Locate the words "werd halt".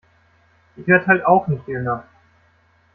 0.87-1.23